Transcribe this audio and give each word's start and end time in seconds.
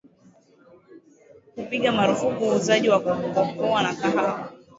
kupiga 1.55 1.91
marufuku 1.91 2.43
uuzaji 2.45 2.89
wa 2.89 2.99
cocoa 2.99 3.81
na 3.83 3.93
kahawa 3.95 4.49